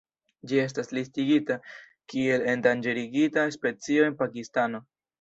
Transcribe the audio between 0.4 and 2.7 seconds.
Ĝi estas listigita kiel